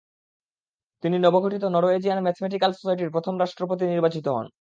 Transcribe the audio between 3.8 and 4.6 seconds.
নির্বাচিত হন।